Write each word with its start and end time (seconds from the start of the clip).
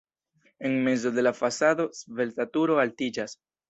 En 0.57 0.83
mezo 0.87 1.13
de 1.19 1.25
la 1.27 1.35
fasado 1.43 1.87
svelta 2.03 2.51
turo 2.57 2.85
altiĝas. 2.89 3.43